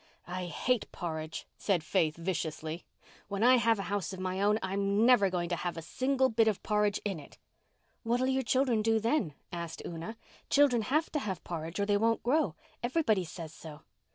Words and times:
"I 0.25 0.45
hate 0.47 0.91
porridge," 0.91 1.45
said 1.59 1.83
Faith 1.83 2.17
viciously. 2.17 2.85
"When 3.27 3.43
I 3.43 3.57
have 3.57 3.77
a 3.77 3.83
house 3.83 4.13
of 4.13 4.19
my 4.19 4.41
own 4.41 4.57
I'm 4.63 5.05
never 5.05 5.29
going 5.29 5.47
to 5.49 5.55
have 5.55 5.77
a 5.77 5.83
single 5.83 6.27
bit 6.27 6.47
of 6.47 6.63
porridge 6.63 6.99
in 7.05 7.19
it." 7.19 7.37
"What'll 8.01 8.25
your 8.25 8.41
children 8.41 8.81
do 8.81 8.99
then?" 8.99 9.35
asked 9.53 9.83
Una. 9.85 10.17
"Children 10.49 10.81
have 10.81 11.11
to 11.11 11.19
have 11.19 11.43
porridge 11.43 11.79
or 11.79 11.85
they 11.85 11.97
won't 11.97 12.23
grow. 12.23 12.55
Everybody 12.81 13.23
says 13.23 13.53
so." 13.53 13.81